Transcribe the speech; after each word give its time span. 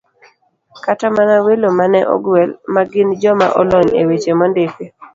Kata 0.85 1.05
mana 1.15 1.35
welo 1.45 1.67
ma 1.77 1.85
ne 1.93 2.01
ogwel, 2.15 2.49
ma 2.73 2.81
gin 2.91 3.09
joma 3.21 3.47
olony 3.59 3.89
e 4.01 4.03
weche 4.09 4.33
mondiki 4.39 4.85